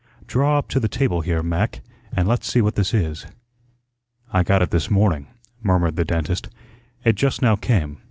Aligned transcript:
"Draw 0.25 0.57
up 0.57 0.67
to 0.69 0.79
the 0.79 0.87
table 0.87 1.21
here, 1.21 1.43
Mac, 1.43 1.81
and 2.11 2.27
let's 2.27 2.47
see 2.51 2.59
what 2.59 2.73
this 2.73 2.91
is." 2.91 3.27
"I 4.33 4.41
got 4.41 4.63
it 4.63 4.71
this 4.71 4.89
morning," 4.89 5.27
murmured 5.61 5.95
the 5.95 6.03
dentist. 6.05 6.49
"It 7.05 7.13
just 7.13 7.43
now 7.43 7.55
came. 7.55 7.99